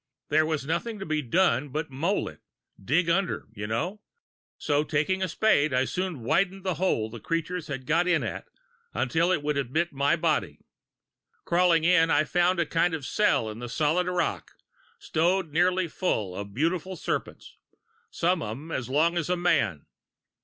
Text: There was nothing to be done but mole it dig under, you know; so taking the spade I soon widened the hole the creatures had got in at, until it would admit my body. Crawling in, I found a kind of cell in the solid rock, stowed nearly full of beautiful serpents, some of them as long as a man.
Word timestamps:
There 0.29 0.47
was 0.47 0.65
nothing 0.65 0.97
to 0.97 1.05
be 1.05 1.21
done 1.21 1.69
but 1.69 1.91
mole 1.91 2.27
it 2.27 2.39
dig 2.83 3.07
under, 3.07 3.45
you 3.53 3.67
know; 3.67 4.01
so 4.57 4.83
taking 4.83 5.19
the 5.19 5.27
spade 5.27 5.75
I 5.75 5.85
soon 5.85 6.21
widened 6.23 6.63
the 6.63 6.73
hole 6.81 7.07
the 7.07 7.19
creatures 7.19 7.67
had 7.67 7.85
got 7.85 8.07
in 8.07 8.23
at, 8.23 8.47
until 8.95 9.31
it 9.31 9.43
would 9.43 9.57
admit 9.57 9.93
my 9.93 10.15
body. 10.15 10.61
Crawling 11.45 11.83
in, 11.83 12.09
I 12.09 12.23
found 12.23 12.59
a 12.59 12.65
kind 12.65 12.95
of 12.95 13.05
cell 13.05 13.47
in 13.47 13.59
the 13.59 13.69
solid 13.69 14.07
rock, 14.07 14.53
stowed 14.97 15.51
nearly 15.51 15.87
full 15.87 16.35
of 16.35 16.51
beautiful 16.51 16.95
serpents, 16.95 17.57
some 18.09 18.41
of 18.41 18.57
them 18.57 18.71
as 18.71 18.89
long 18.89 19.19
as 19.19 19.29
a 19.29 19.37
man. 19.37 19.85